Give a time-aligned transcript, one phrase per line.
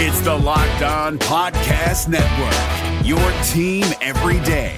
[0.00, 4.76] It's the Locked On Podcast Network, your team every day.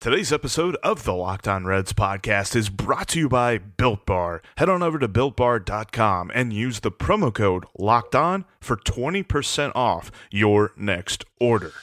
[0.00, 4.42] Today's episode of the Locked On Reds podcast is brought to you by Built Bar.
[4.56, 10.10] Head on over to builtbar.com and use the promo code Locked On for 20% off
[10.32, 11.74] your next order.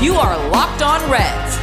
[0.00, 1.56] You are Locked On Reds,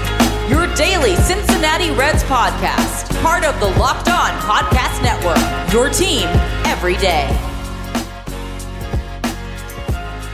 [0.49, 6.25] your daily Cincinnati Reds podcast, part of the Locked On Podcast Network, your team
[6.65, 7.27] every day.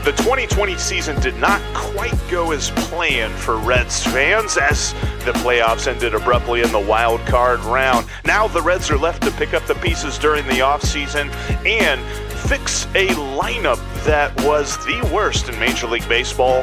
[0.03, 4.93] The 2020 season did not quite go as planned for Reds fans as
[5.23, 8.05] the playoffs ended abruptly in the wild card round.
[8.25, 11.33] Now the Reds are left to pick up the pieces during the offseason
[11.65, 12.01] and
[12.49, 16.61] fix a lineup that was the worst in Major League Baseball.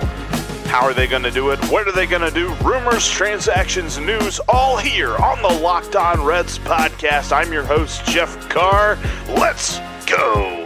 [0.70, 1.58] How are they going to do it?
[1.64, 2.54] What are they going to do?
[2.62, 7.32] Rumors, transactions, news, all here on the Locked On Reds podcast.
[7.32, 8.96] I'm your host, Jeff Carr.
[9.30, 10.62] Let's go.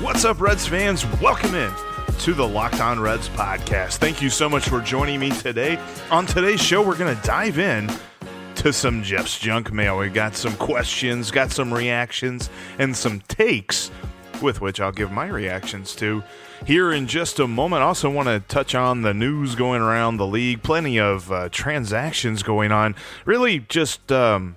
[0.00, 1.04] What's up, Reds fans?
[1.20, 1.70] Welcome in
[2.20, 3.98] to the Locked On Reds podcast.
[3.98, 5.78] Thank you so much for joining me today.
[6.10, 7.90] On today's show, we're going to dive in
[8.54, 9.98] to some Jeff's junk mail.
[9.98, 12.48] We got some questions, got some reactions,
[12.78, 13.90] and some takes
[14.42, 16.22] with which I'll give my reactions to
[16.66, 17.82] here in just a moment.
[17.82, 20.62] Also, want to touch on the news going around the league.
[20.62, 24.56] Plenty of uh, transactions going on, really just um,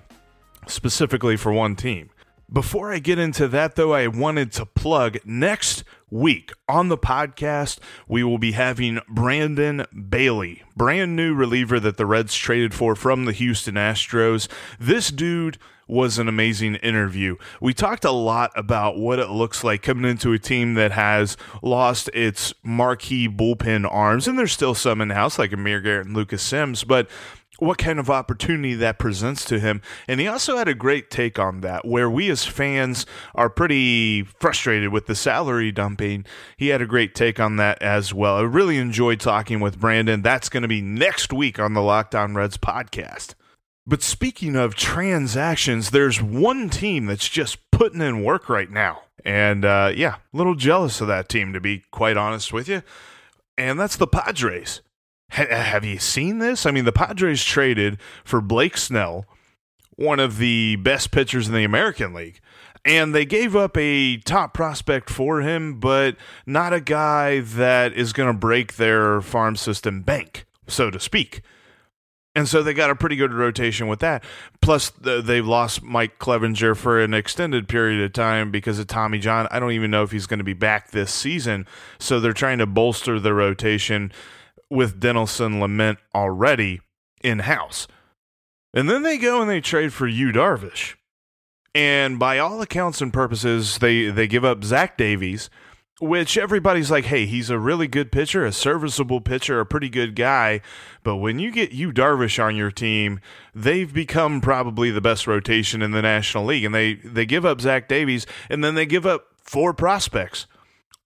[0.66, 2.10] specifically for one team.
[2.52, 7.80] Before I get into that, though, I wanted to plug next week on the podcast,
[8.06, 13.24] we will be having Brandon Bailey, brand new reliever that the Reds traded for from
[13.24, 14.46] the Houston Astros.
[14.78, 17.36] This dude was an amazing interview.
[17.60, 21.36] We talked a lot about what it looks like coming into a team that has
[21.62, 26.06] lost its marquee bullpen arms, and there's still some in the house like Amir Garrett
[26.06, 27.08] and Lucas Sims, but
[27.58, 29.80] what kind of opportunity that presents to him.
[30.06, 34.24] And he also had a great take on that, where we as fans are pretty
[34.24, 36.26] frustrated with the salary dumping.
[36.56, 38.36] He had a great take on that as well.
[38.36, 40.22] I really enjoyed talking with Brandon.
[40.22, 43.34] That's going to be next week on the Locked On Reds podcast.
[43.86, 49.02] But speaking of transactions, there's one team that's just putting in work right now.
[49.24, 52.82] And uh, yeah, a little jealous of that team, to be quite honest with you.
[53.56, 54.80] And that's the Padres.
[55.32, 56.66] Ha- have you seen this?
[56.66, 59.26] I mean, the Padres traded for Blake Snell,
[59.96, 62.40] one of the best pitchers in the American League.
[62.84, 66.16] And they gave up a top prospect for him, but
[66.46, 71.42] not a guy that is going to break their farm system bank, so to speak.
[72.36, 74.22] And so they got a pretty good rotation with that.
[74.60, 79.18] Plus, the, they've lost Mike Clevinger for an extended period of time because of Tommy
[79.18, 79.48] John.
[79.50, 81.66] I don't even know if he's going to be back this season.
[81.98, 84.12] So they're trying to bolster the rotation
[84.68, 86.82] with Dinelson Lamet already
[87.24, 87.88] in house.
[88.74, 90.94] And then they go and they trade for Yu Darvish.
[91.74, 95.48] And by all accounts and purposes, they, they give up Zach Davies,
[96.00, 100.14] which everybody's like, hey, he's a really good pitcher, a serviceable pitcher, a pretty good
[100.14, 100.60] guy.
[101.02, 103.20] But when you get Yu Darvish on your team,
[103.54, 106.64] they've become probably the best rotation in the National League.
[106.64, 110.46] And they, they give up Zach Davies, and then they give up four prospects,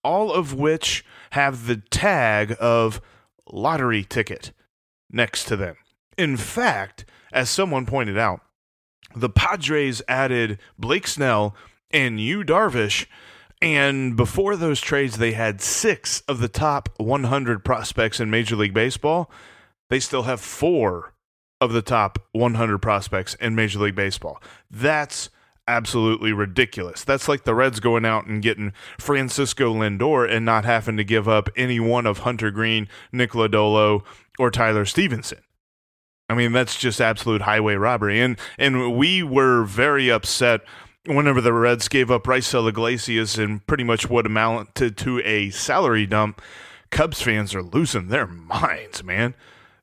[0.03, 3.01] all of which have the tag of
[3.53, 4.53] lottery ticket
[5.09, 5.77] next to them.
[6.19, 8.41] In fact, as someone pointed out,
[9.15, 11.55] the Padres added Blake Snell
[11.91, 13.07] and Yu Darvish,
[13.63, 18.75] and before those trades, they had six of the top 100 prospects in Major League
[18.75, 19.31] Baseball.
[19.91, 21.13] They still have four
[21.61, 24.43] of the top 100 prospects in Major League Baseball.
[24.71, 25.29] That's
[25.69, 27.05] absolutely ridiculous.
[27.05, 31.29] That's like the Reds going out and getting Francisco Lindor and not having to give
[31.29, 34.03] up any one of Hunter Greene, Nick Lodolo,
[34.39, 35.41] or Tyler Stephenson.
[36.31, 38.21] I mean, that's just absolute highway robbery.
[38.21, 40.63] And and we were very upset
[41.07, 46.07] whenever the Reds gave up Raisel Iglesias and pretty much what amounted to a salary
[46.07, 46.43] dump.
[46.91, 49.35] Cubs fans are losing their minds, man.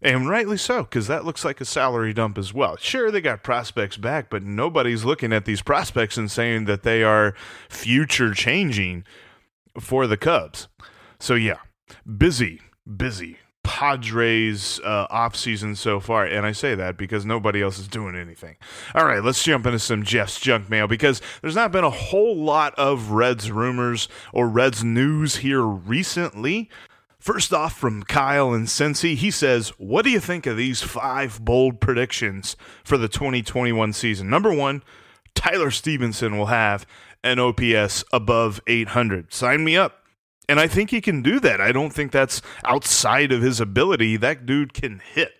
[0.01, 2.77] And rightly so, because that looks like a salary dump as well.
[2.77, 7.01] Sure, they got prospects back, but nobody's looking at these prospects and saying that they
[7.03, 7.33] are
[7.67, 9.05] future changing
[9.79, 10.67] for the Cubs.
[11.19, 11.57] So, yeah,
[12.05, 12.61] busy,
[12.95, 13.37] busy
[13.67, 16.25] Padres uh, offseason so far.
[16.25, 18.55] And I say that because nobody else is doing anything.
[18.95, 22.37] All right, let's jump into some Jeff's junk mail because there's not been a whole
[22.37, 26.69] lot of Reds rumors or Reds news here recently.
[27.19, 31.43] First off, from Kyle and Cincy, he says, What do you think of these five
[31.43, 32.55] bold predictions
[32.85, 34.29] for the 2021 season?
[34.29, 34.81] Number one,
[35.35, 36.87] Tyler Stephenson will have
[37.21, 39.33] an OPS above 800.
[39.33, 40.06] Sign me up.
[40.49, 41.59] And I think he can do that.
[41.59, 44.17] I don't think that's outside of his ability.
[44.17, 45.33] That dude can hit.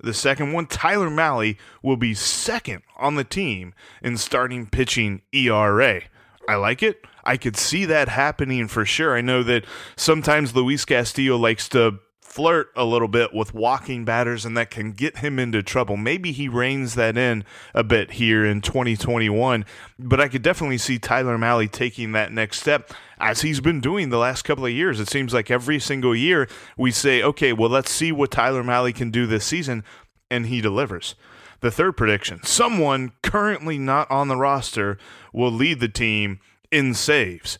[0.00, 6.02] the second one, Tyler Mahle will be second on the team in starting pitching ERA.
[6.48, 7.04] I like it.
[7.24, 9.16] I could see that happening for sure.
[9.16, 9.64] I know that
[9.96, 11.98] sometimes Luis Castillo likes to
[12.38, 15.96] flirt a little bit with walking batters and that can get him into trouble.
[15.96, 17.44] Maybe he reins that in
[17.74, 19.64] a bit here in 2021,
[19.98, 24.10] but I could definitely see Tyler Mahle taking that next step as he's been doing
[24.10, 25.00] the last couple of years.
[25.00, 28.94] It seems like every single year we say, okay, well, let's see what Tyler Mahle
[28.94, 29.82] can do this season,
[30.30, 31.16] and he delivers.
[31.58, 34.96] The third prediction someone currently not on the roster
[35.32, 36.38] will lead the team
[36.70, 37.58] in saves.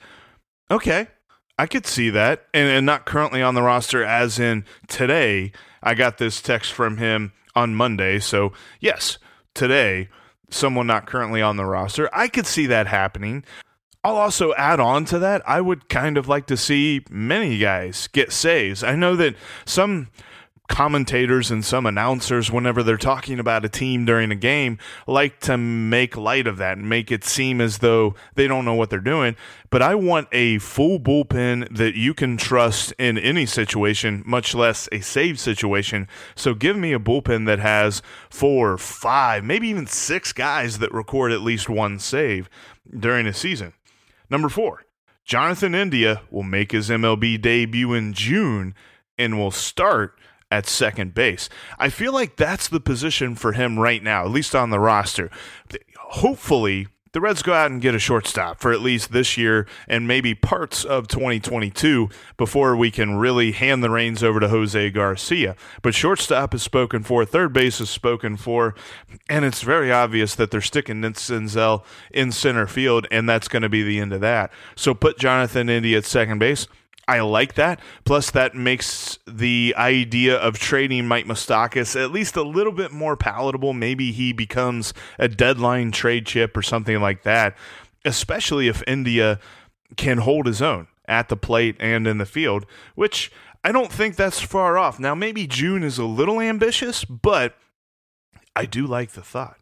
[0.70, 1.08] Okay,
[1.58, 5.52] I could see that, and, and not currently on the roster, as in today.
[5.82, 8.20] I got this text from him on Monday.
[8.20, 9.18] So, yes,
[9.54, 10.08] today,
[10.50, 12.08] someone not currently on the roster.
[12.12, 13.44] I could see that happening.
[14.04, 15.42] I'll also add on to that.
[15.48, 18.84] I would kind of like to see many guys get saves.
[18.84, 19.34] I know that
[19.66, 20.08] some
[20.68, 25.56] commentators and some announcers, whenever they're talking about a team during a game, like to
[25.56, 29.00] make light of that and make it seem as though they don't know what they're
[29.00, 29.34] doing.
[29.70, 34.88] But I want a full bullpen that you can trust in any situation, much less
[34.92, 36.06] a save situation.
[36.34, 41.32] So give me a bullpen that has four, five, maybe even six guys that record
[41.32, 42.48] at least one save
[42.96, 43.72] during a season.
[44.30, 44.84] Number four,
[45.24, 48.74] Jonathan India will make his MLB debut in June
[49.18, 50.18] and will start
[50.50, 51.48] at second base.
[51.78, 55.30] I feel like that's the position for him right now, at least on the roster.
[55.98, 60.06] Hopefully, the Reds go out and get a shortstop for at least this year and
[60.06, 65.56] maybe parts of 2022 before we can really hand the reins over to Jose Garcia.
[65.82, 68.74] But shortstop is spoken for, third base is spoken for,
[69.28, 73.68] and it's very obvious that they're sticking Senzel in center field, and that's going to
[73.68, 74.52] be the end of that.
[74.76, 76.68] So put Jonathan India at second base.
[77.08, 77.80] I like that.
[78.04, 83.16] Plus, that makes the idea of trading Mike Moustakas at least a little bit more
[83.16, 83.72] palatable.
[83.72, 87.56] Maybe he becomes a deadline trade chip or something like that,
[88.04, 89.40] especially if India
[89.96, 93.32] can hold his own at the plate and in the field, which
[93.64, 95.00] I don't think that's far off.
[95.00, 97.56] Now, maybe June is a little ambitious, but
[98.54, 99.56] I do like the thought.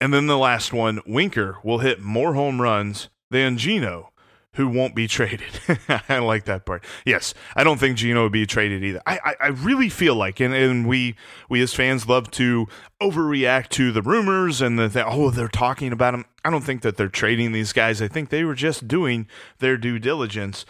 [0.00, 4.12] And then the last one Winker will hit more home runs than Geno
[4.54, 5.48] who won't be traded.
[6.08, 6.84] I like that part.
[7.04, 9.02] Yes, I don't think Gino would be traded either.
[9.06, 11.16] I, I, I, really feel like, and, and we
[11.48, 12.66] we as fans love to
[13.00, 16.24] overreact to the rumors and the oh they're talking about him.
[16.44, 18.02] I don't think that they're trading these guys.
[18.02, 19.28] I think they were just doing
[19.58, 20.64] their due diligence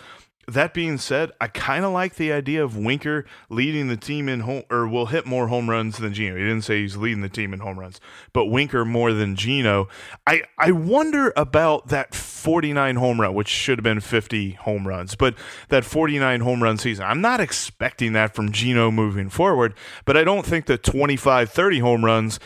[0.47, 4.41] that being said, I kind of like the idea of Winker leading the team in
[4.41, 6.37] home, or will hit more home runs than Gino.
[6.37, 8.01] He didn't say he's leading the team in home runs,
[8.33, 9.89] but Winker more than Gino.
[10.27, 15.15] I I wonder about that 49 home run, which should have been 50 home runs,
[15.15, 15.35] but
[15.69, 17.05] that 49 home run season.
[17.05, 19.75] I'm not expecting that from Gino moving forward,
[20.05, 22.39] but I don't think the 25, 30 home runs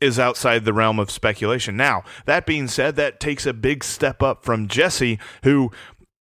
[0.00, 1.76] is outside the realm of speculation.
[1.76, 5.70] Now, that being said, that takes a big step up from Jesse, who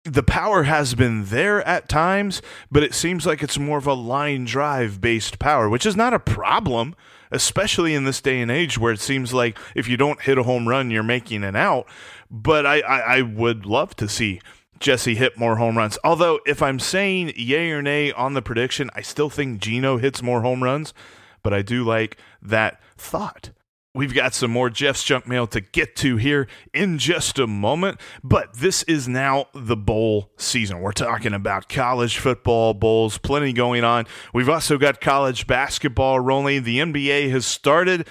[0.05, 2.41] the power has been there at times,
[2.71, 6.13] but it seems like it's more of a line drive based power, which is not
[6.13, 6.95] a problem,
[7.31, 10.43] especially in this day and age where it seems like if you don't hit a
[10.43, 11.87] home run, you're making an out.
[12.29, 14.41] But I, I, I would love to see
[14.79, 15.97] Jesse hit more home runs.
[16.03, 20.21] Although, if I'm saying yay or nay on the prediction, I still think Gino hits
[20.21, 20.93] more home runs,
[21.41, 23.49] but I do like that thought.
[23.95, 28.01] We've got some more Jeff's junk mail to get to here in just a moment,
[28.25, 30.81] but this is now the bowl season.
[30.81, 34.05] We're talking about college football bowls, plenty going on.
[34.33, 36.63] We've also got college basketball rolling.
[36.63, 38.05] The NBA has started.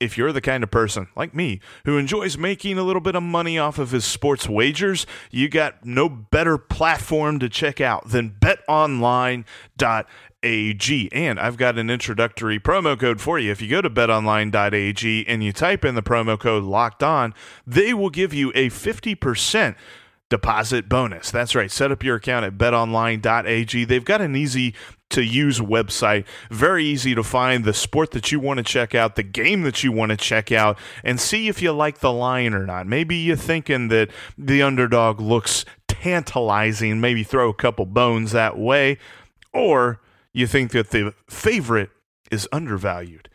[0.00, 3.22] If you're the kind of person like me who enjoys making a little bit of
[3.22, 8.30] money off of his sports wagers, you got no better platform to check out than
[8.40, 9.44] betonline.ag.
[11.12, 13.52] And I've got an introductory promo code for you.
[13.52, 17.32] If you go to betonline.ag and you type in the promo code locked on,
[17.64, 19.76] they will give you a 50%
[20.34, 21.30] deposit bonus.
[21.30, 21.70] That's right.
[21.70, 23.84] Set up your account at betonline.ag.
[23.84, 24.74] They've got an easy
[25.10, 29.14] to use website, very easy to find the sport that you want to check out,
[29.14, 32.52] the game that you want to check out, and see if you like the line
[32.52, 32.88] or not.
[32.88, 38.98] Maybe you're thinking that the underdog looks tantalizing, maybe throw a couple bones that way,
[39.52, 40.00] or
[40.32, 41.90] you think that the favorite
[42.32, 43.28] is undervalued.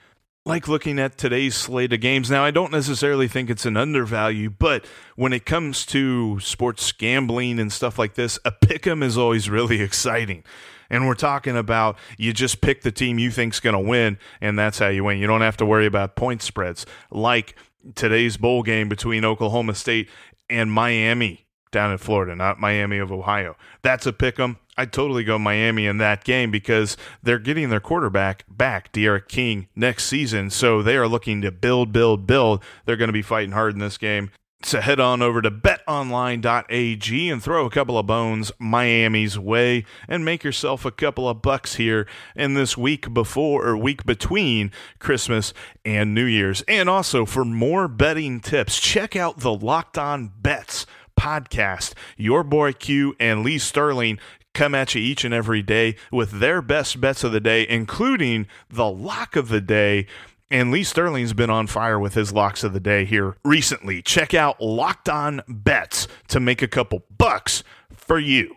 [0.45, 2.31] Like looking at today's slate of games.
[2.31, 7.59] Now, I don't necessarily think it's an undervalue, but when it comes to sports gambling
[7.59, 10.43] and stuff like this, a pick 'em is always really exciting.
[10.89, 14.57] And we're talking about you just pick the team you think's going to win, and
[14.57, 15.19] that's how you win.
[15.19, 16.85] You don't have to worry about point spreads.
[17.11, 17.55] Like
[17.93, 20.09] today's bowl game between Oklahoma State
[20.49, 23.55] and Miami down in Florida, not Miami of Ohio.
[23.83, 24.57] That's a pick 'em.
[24.79, 29.67] I'd totally go Miami in that game because they're getting their quarterback back, D'Eriq King,
[29.75, 30.49] next season.
[30.49, 32.63] So they are looking to build, build, build.
[32.85, 34.31] They're going to be fighting hard in this game.
[34.63, 40.23] So head on over to betonline.ag and throw a couple of bones Miami's way and
[40.23, 45.53] make yourself a couple of bucks here in this week before or week between Christmas
[45.83, 46.61] and New Year's.
[46.69, 50.85] And also for more betting tips, check out the Locked On Bets
[51.19, 51.93] podcast.
[52.15, 54.19] Your boy Q and Lee Sterling
[54.53, 58.47] come at you each and every day with their best bets of the day, including
[58.69, 60.07] the lock of the day.
[60.51, 64.01] And Lee Sterling's been on fire with his locks of the day here recently.
[64.01, 67.63] Check out Locked On Bets to make a couple bucks
[67.93, 68.55] for you.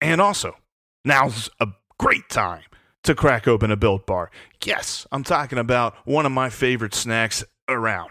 [0.00, 0.56] And also,
[1.04, 1.68] now's a
[1.98, 2.62] great time
[3.02, 4.30] to crack open a Built Bar.
[4.64, 8.10] Yes, I'm talking about one of my favorite snacks around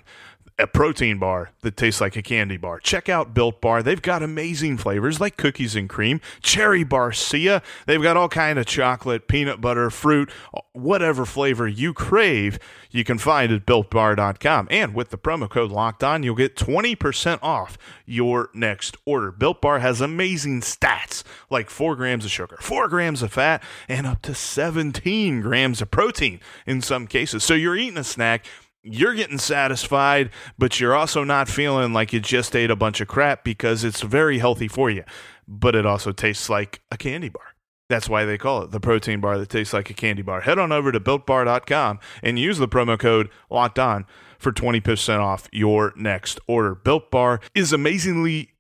[0.60, 2.80] a protein bar that tastes like a candy bar.
[2.80, 3.84] Check out Built Bar.
[3.84, 7.64] They've got amazing flavors like cookies and cream, cherry barcia.
[7.86, 10.30] They've got all kind of chocolate, peanut butter, fruit,
[10.74, 12.60] whatever flavor you crave,
[12.92, 14.68] you can find at builtbar.com.
[14.70, 19.32] And with the promo code locked on, you'll get 20% off your next order.
[19.32, 24.06] Built Bar has amazing stats like 4 grams of sugar, 4 grams of fat, and
[24.06, 27.44] up to 17 grams of protein in some cases.
[27.44, 28.46] So you're eating a snack
[28.84, 33.08] you're getting satisfied, but you're also not feeling like you just ate a bunch of
[33.08, 35.04] crap because it's very healthy for you.
[35.48, 37.44] But it also tastes like a candy bar.
[37.90, 40.42] That's why they call it the protein bar that tastes like a candy bar.
[40.42, 44.06] Head on over to builtbar.com and use the promo code locked on
[44.40, 46.74] for 20% off your next order.
[46.74, 48.54] Built Bar is amazingly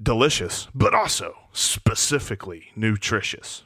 [0.00, 3.64] delicious, but also specifically nutritious.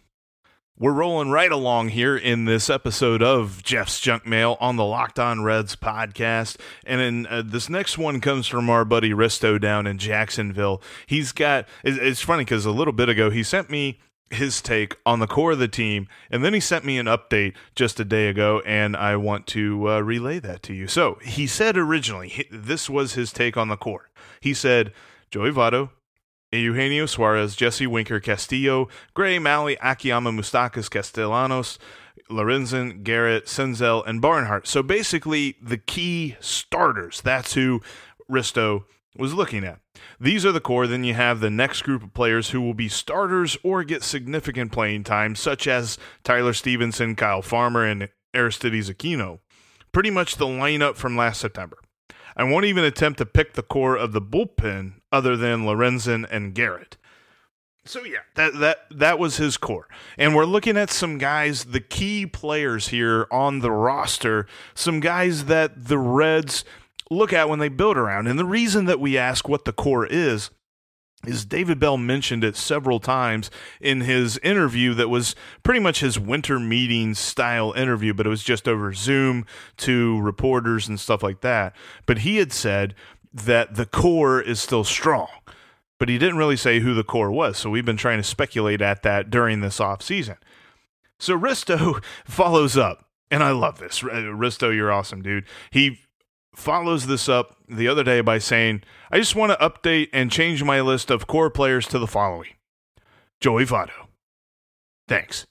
[0.80, 5.18] We're rolling right along here in this episode of Jeff's Junk Mail on the Locked
[5.18, 6.58] On Reds podcast.
[6.86, 10.80] And then uh, this next one comes from our buddy Risto down in Jacksonville.
[11.06, 15.18] He's got, it's, funny because a little bit ago he sent me his take on
[15.18, 18.28] the core of the team, and then he sent me an update just a day
[18.28, 20.86] ago, and I want to uh, relay that to you.
[20.86, 24.08] So he said originally, this was his take on the core.
[24.40, 24.94] He said,
[25.30, 25.90] Joey Votto,
[26.58, 31.78] Eugenio Suarez, Jesse Winker, Castillo, Gray, Mahle, Akiyama, Moustakas, Castellanos,
[32.28, 34.66] Lorenzen, Garrett, Senzel, and Barnhart.
[34.66, 37.20] So basically, the key starters.
[37.20, 37.82] That's who
[38.30, 38.84] Risto
[39.16, 39.80] was looking at.
[40.18, 40.86] These are the core.
[40.86, 44.72] Then you have the next group of players who will be starters or get significant
[44.72, 49.40] playing time, such as Tyler Stephenson, Kyle Farmer, and Aristides Aquino.
[49.92, 51.78] Pretty much the lineup from last September.
[52.36, 56.54] I won't even attempt to pick the core of the bullpen other than Lorenzen and
[56.54, 56.96] Garrett.
[57.84, 59.88] So yeah, that that that was his core.
[60.18, 65.46] And we're looking at some guys, the key players here on the roster, some guys
[65.46, 66.64] that the Reds
[67.10, 68.26] look at when they build around.
[68.26, 70.50] And the reason that we ask what the core is
[71.26, 73.50] is David Bell mentioned it several times
[73.80, 78.42] in his interview that was pretty much his winter meeting style interview, but it was
[78.42, 79.44] just over Zoom
[79.78, 81.76] to reporters and stuff like that.
[82.06, 82.94] But he had said
[83.32, 85.28] that the core is still strong,
[85.98, 87.58] but he didn't really say who the core was.
[87.58, 90.36] So we've been trying to speculate at that during this off season.
[91.18, 94.00] So Risto follows up, and I love this.
[94.00, 95.44] Risto, you're awesome, dude.
[95.70, 96.00] He
[96.54, 100.64] follows this up the other day by saying, I just want to update and change
[100.64, 102.50] my list of core players to the following
[103.40, 104.06] Joey Votto.
[105.08, 105.46] Thanks.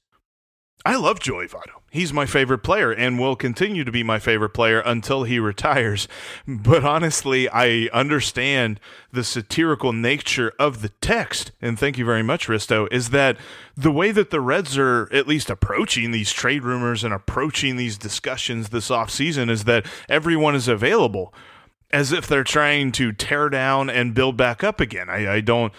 [0.86, 1.79] I love Joey Votto.
[1.92, 6.08] He's my favorite player and will continue to be my favorite player until he retires.
[6.48, 8.80] But honestly, I understand
[9.12, 11.52] the satirical nature of the text.
[11.62, 12.88] And thank you very much, Risto.
[12.92, 13.38] Is that
[13.76, 17.98] the way that the Reds are at least approaching these trade rumors and approaching these
[17.98, 21.34] discussions this offseason is that everyone is available
[21.92, 25.10] as if they're trying to tear down and build back up again.
[25.10, 25.74] I, I don't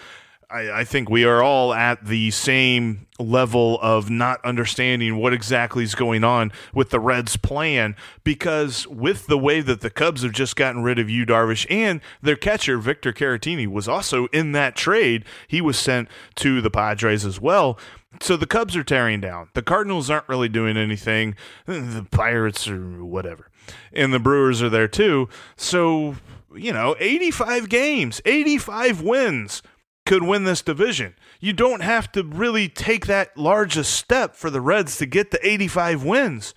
[0.51, 5.83] I, I, think we are all at the same level of not understanding what exactly
[5.83, 10.33] is going on with the Reds' plan because with the way that the Cubs have
[10.33, 14.75] just gotten rid of Yu Darvish and their catcher Victor Caratini was also in that
[14.75, 15.23] trade.
[15.47, 17.79] He was sent to the Padres as well.
[18.19, 19.49] So the Cubs are tearing down.
[19.53, 21.35] The Cardinals aren't really doing anything.
[21.65, 23.49] The Pirates or whatever.
[23.93, 25.29] And the Brewers are there too.
[25.55, 26.17] So,
[26.53, 29.63] you know, 85 games, 85 wins
[30.05, 31.15] could win this division.
[31.39, 35.31] You don't have to really take that large a step for the Reds to get
[35.31, 36.53] the 85 wins.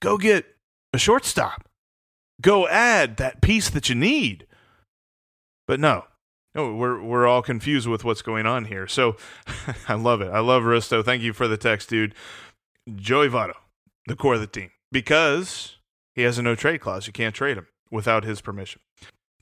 [0.00, 0.46] Go get
[0.92, 1.68] a shortstop.
[2.40, 4.46] Go add that piece that you need.
[5.66, 6.04] But no,
[6.54, 8.86] no, we're we're all confused with what's going on here.
[8.86, 9.16] So
[9.88, 10.28] I love it.
[10.28, 11.04] I love Risto.
[11.04, 12.14] Thank you for the text, dude.
[12.94, 13.54] Joey Votto,
[14.06, 15.78] the core of the team, because
[16.14, 17.06] he has a no trade clause.
[17.06, 18.80] You can't trade him without his permission.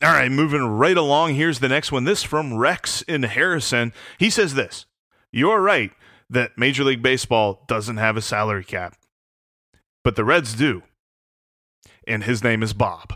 [0.03, 1.35] All right, moving right along.
[1.35, 2.03] Here's the next one.
[2.03, 3.93] This from Rex in Harrison.
[4.19, 4.87] He says this
[5.31, 5.93] You're right
[6.29, 8.97] that Major League Baseball doesn't have a salary cap,
[10.03, 10.83] but the Reds do.
[12.05, 13.15] And his name is Bob.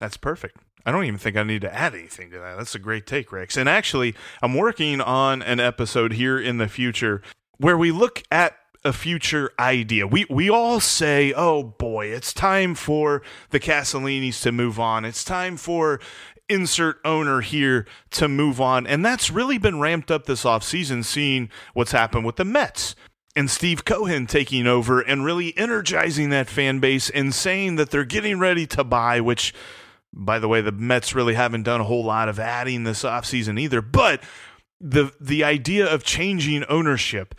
[0.00, 0.56] That's perfect.
[0.86, 2.56] I don't even think I need to add anything to that.
[2.56, 3.56] That's a great take, Rex.
[3.58, 7.20] And actually, I'm working on an episode here in the future
[7.58, 10.06] where we look at a future idea.
[10.06, 15.04] We we all say, "Oh boy, it's time for the Castellinis to move on.
[15.04, 16.00] It's time for
[16.48, 21.50] insert owner here to move on." And that's really been ramped up this offseason seeing
[21.74, 22.94] what's happened with the Mets
[23.34, 28.04] and Steve Cohen taking over and really energizing that fan base and saying that they're
[28.04, 29.54] getting ready to buy, which
[30.12, 33.58] by the way, the Mets really haven't done a whole lot of adding this offseason
[33.58, 33.80] either.
[33.80, 34.22] But
[34.80, 37.34] the the idea of changing ownership,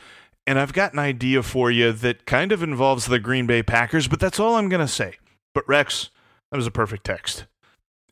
[0.46, 4.08] and I've got an idea for you that kind of involves the Green Bay Packers,
[4.08, 5.16] but that's all I'm gonna say.
[5.54, 6.10] But Rex,
[6.52, 7.46] that was a perfect text.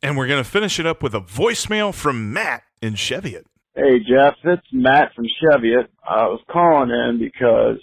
[0.02, 3.46] And we're gonna finish it up with a voicemail from Matt in Cheviot.
[3.74, 5.90] Hey Jeff, it's Matt from Cheviot.
[6.08, 7.78] I was calling in because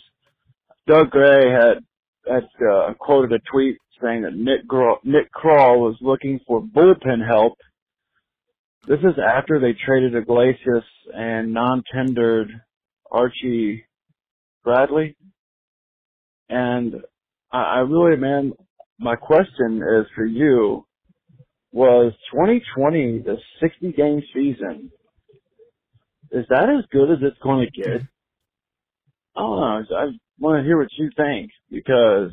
[0.87, 1.83] Doug Gray had
[2.27, 4.61] had uh, quoted a tweet saying that Nick
[5.03, 7.57] Nick Krall was looking for bullpen help.
[8.87, 12.49] This is after they traded Iglesias and non-tendered
[13.11, 13.83] Archie
[14.69, 15.15] Bradley.
[16.47, 16.93] And
[17.51, 18.53] I, I really, man,
[18.99, 20.85] my question is for you.
[21.71, 24.91] Was 2020 the 60 game season?
[26.31, 28.01] Is that as good as it's going to get?
[29.35, 29.97] I don't know.
[29.97, 30.05] I
[30.39, 32.31] want to hear what you think because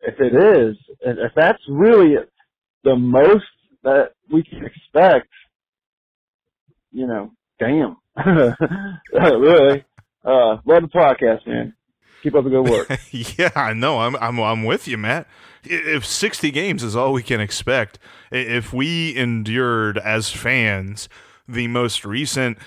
[0.00, 2.16] if it is, if that's really
[2.82, 3.44] the most
[3.82, 5.28] that we can expect,
[6.92, 7.96] you know, damn,
[9.14, 9.84] really,
[10.24, 11.74] uh, love the podcast, man.
[12.22, 13.00] Keep up the good work.
[13.10, 14.00] yeah, I know.
[14.00, 15.26] I'm, I'm, I'm with you, Matt.
[15.62, 17.98] If 60 games is all we can expect,
[18.30, 21.08] if we endured as fans
[21.46, 22.58] the most recent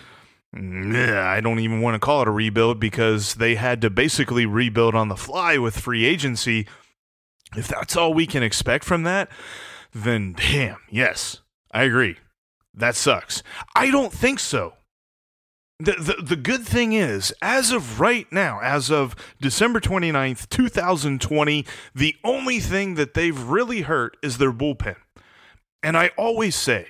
[0.53, 4.95] I don't even want to call it a rebuild because they had to basically rebuild
[4.95, 6.65] on the fly with free agency
[7.55, 9.29] if that's all we can expect from that,
[9.93, 12.17] then damn, yes, I agree.
[12.73, 13.41] That sucks.
[13.75, 14.73] I don't think so.
[15.79, 21.65] The, the, the good thing is, as of right now, as of December 29th, 2020,
[21.93, 24.95] the only thing that they've really hurt is their bullpen.
[25.83, 26.87] And I always say,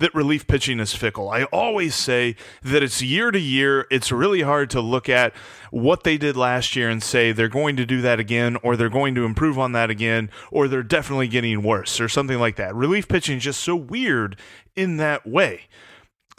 [0.00, 1.30] that relief pitching is fickle.
[1.30, 3.86] I always say that it's year to year.
[3.90, 5.32] It's really hard to look at
[5.70, 8.88] what they did last year and say they're going to do that again, or they're
[8.88, 12.74] going to improve on that again, or they're definitely getting worse, or something like that.
[12.74, 14.38] Relief pitching is just so weird
[14.74, 15.62] in that way.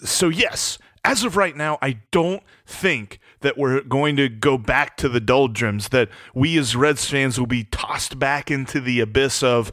[0.03, 4.97] So, yes, as of right now, I don't think that we're going to go back
[4.97, 9.43] to the doldrums, that we as Reds fans will be tossed back into the abyss
[9.43, 9.71] of,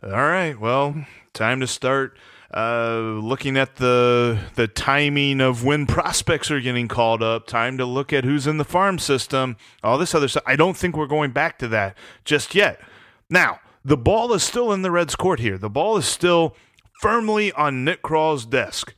[0.00, 0.94] all right, well,
[1.32, 2.16] time to start
[2.54, 7.84] uh, looking at the the timing of when prospects are getting called up, time to
[7.84, 10.44] look at who's in the farm system, all this other stuff.
[10.46, 12.80] I don't think we're going back to that just yet.
[13.28, 15.58] Now, the ball is still in the Reds' court here.
[15.58, 16.54] The ball is still
[17.00, 18.94] firmly on Nick Krall's desk.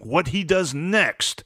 [0.00, 1.44] What he does next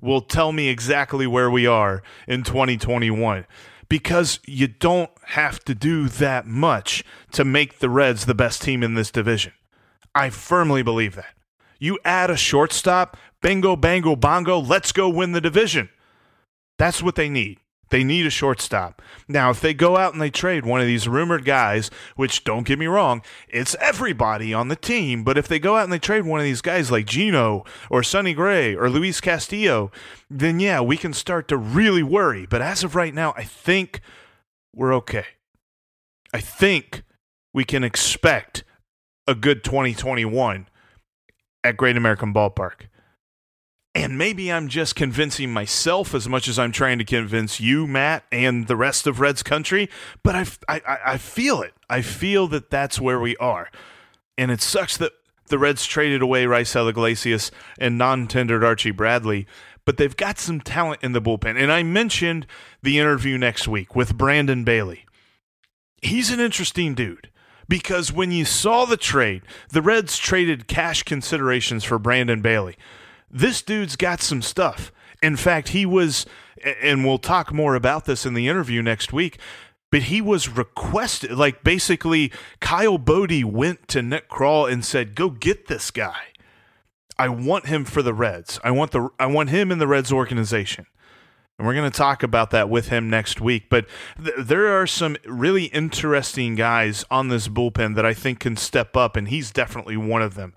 [0.00, 3.46] will tell me exactly where we are in 2021
[3.88, 8.82] because you don't have to do that much to make the Reds the best team
[8.82, 9.52] in this division.
[10.14, 11.34] I firmly believe that.
[11.78, 15.90] You add a shortstop, bingo, bango, bongo, let's go win the division.
[16.78, 17.58] That's what they need.
[17.90, 19.00] They need a shortstop.
[19.28, 22.66] Now, if they go out and they trade one of these rumored guys, which don't
[22.66, 25.98] get me wrong, it's everybody on the team, but if they go out and they
[25.98, 29.92] trade one of these guys like Gino or Sonny Gray or Luis Castillo,
[30.28, 32.46] then yeah, we can start to really worry.
[32.46, 34.00] But as of right now, I think
[34.74, 35.26] we're okay.
[36.32, 37.04] I think
[37.54, 38.64] we can expect
[39.28, 40.68] a good 2021
[41.64, 42.88] at Great American Ballpark.
[43.96, 48.24] And maybe I'm just convincing myself as much as I'm trying to convince you, Matt,
[48.30, 49.88] and the rest of Reds country.
[50.22, 51.72] But I, I, I feel it.
[51.88, 53.70] I feel that that's where we are.
[54.36, 55.12] And it sucks that
[55.46, 59.46] the Reds traded away Raisel Iglesias and non tendered Archie Bradley,
[59.86, 61.58] but they've got some talent in the bullpen.
[61.58, 62.46] And I mentioned
[62.82, 65.06] the interview next week with Brandon Bailey.
[66.02, 67.30] He's an interesting dude
[67.66, 72.76] because when you saw the trade, the Reds traded cash considerations for Brandon Bailey.
[73.36, 74.90] This dude's got some stuff.
[75.22, 76.24] In fact, he was,
[76.82, 79.38] and we'll talk more about this in the interview next week,
[79.90, 81.32] but he was requested.
[81.32, 86.28] Like basically, Kyle Boddy went to Nick Krall and said, "Go get this guy.
[87.18, 88.58] I want him for the Reds.
[88.64, 90.86] I want the I want him in the Reds organization."
[91.58, 93.70] And we're going to talk about that with him next week.
[93.70, 93.86] But
[94.22, 98.96] th- there are some really interesting guys on this bullpen that I think can step
[98.96, 100.54] up, and he's definitely one of them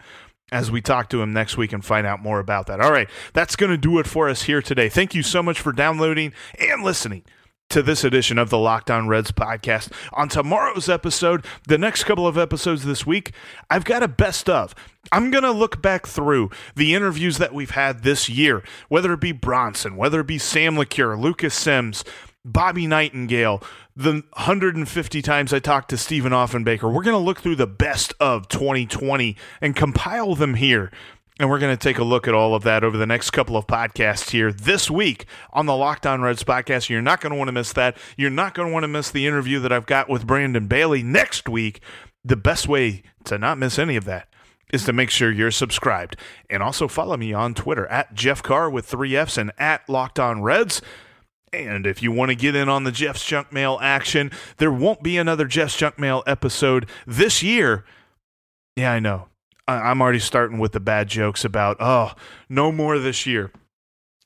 [0.51, 2.81] as we talk to him next week and find out more about that.
[2.81, 4.89] All right, that's going to do it for us here today.
[4.89, 7.23] Thank you so much for downloading and listening
[7.69, 9.91] to this edition of the Locked On Reds podcast.
[10.13, 13.31] On tomorrow's episode, the next couple of episodes this week,
[13.69, 14.73] I've got a best of.
[15.12, 19.19] I'm going to look back through the interviews that we've had this year, whether it
[19.19, 22.03] be Bronson, whether it be Sam LeCure, Lucas Sims,
[22.51, 23.63] Bobby Nightengale,
[23.95, 26.91] the 150 times I talked to Stephen Offenbaker.
[26.91, 30.91] We're going to look through the best of 2020 and compile them here
[31.39, 33.55] and we're going to take a look at all of that over the next couple
[33.55, 36.89] of podcasts here this week on the Locked On Reds podcast.
[36.89, 37.95] You're not going to want to miss that.
[38.17, 41.01] You're not going to want to miss the interview that I've got with Brandon Bailey
[41.01, 41.81] next week.
[42.25, 44.27] The best way to not miss any of that
[44.73, 46.17] is to make sure you're subscribed.
[46.49, 50.19] And also follow me on Twitter at Jeff Carr with three F's and at Locked
[50.19, 50.81] On Reds.
[51.51, 55.01] And if you want to get in on the Jeff's Junk Mail action, there won't
[55.01, 57.85] be another Jeff's Junk Mail episode this year.
[58.75, 59.27] Yeah, I know.
[59.67, 62.13] I'm already starting with the bad jokes about, oh,
[62.47, 63.51] no more this year.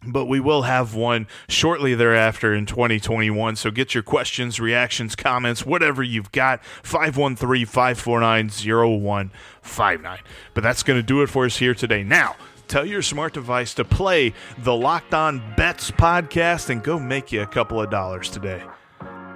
[0.05, 3.55] But we will have one shortly thereafter in 2021.
[3.55, 6.63] So get your questions, reactions, comments, whatever you've got.
[6.83, 10.19] 513 549 0159.
[10.53, 12.03] But that's going to do it for us here today.
[12.03, 12.35] Now,
[12.67, 17.41] tell your smart device to play the Locked On Bets podcast and go make you
[17.41, 18.63] a couple of dollars today.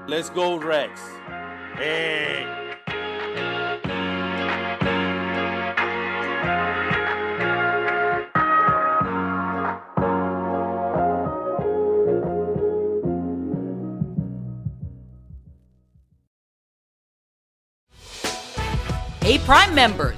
[0.07, 1.01] Let's go, Rex.
[1.75, 2.57] Hey.
[19.27, 20.17] Hey, Prime members,